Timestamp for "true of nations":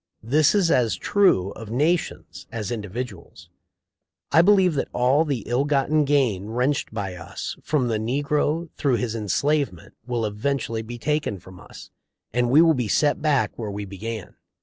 0.95-2.47